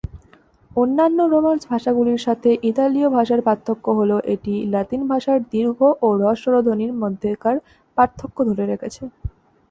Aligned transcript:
অন্যান্য 0.71 1.19
রোমান্স 1.25 1.61
ভাষাগুলির 1.71 2.19
সাথে 2.19 2.49
ইতালীয় 2.63 3.09
ভাষার 3.09 3.41
পার্থক্য 3.47 3.85
হল 3.99 4.11
এটি 4.33 4.53
লাতিন 4.73 5.01
ভাষার 5.11 5.39
দীর্ঘ 5.51 5.77
ও 6.01 6.07
হ্রস্ব 6.13 6.41
স্বরধ্বনির 6.43 6.91
মধ্যকার 7.01 7.55
পার্থক্য 7.97 8.37
ধরে 8.49 8.63
রেখেছে। 8.65 9.03